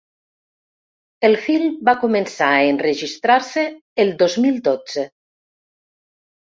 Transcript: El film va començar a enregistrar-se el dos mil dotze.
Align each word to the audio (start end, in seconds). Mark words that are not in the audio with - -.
El 1.29 1.37
film 1.43 1.67
va 1.91 1.95
començar 2.05 2.49
a 2.55 2.65
enregistrar-se 2.71 3.69
el 4.07 4.17
dos 4.25 4.41
mil 4.49 4.61
dotze. 4.73 5.07